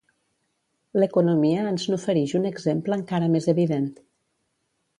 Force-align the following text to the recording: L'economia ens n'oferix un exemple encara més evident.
L'economia 1.01 1.67
ens 1.73 1.85
n'oferix 1.93 2.33
un 2.41 2.49
exemple 2.53 2.99
encara 3.01 3.29
més 3.35 3.51
evident. 3.57 3.87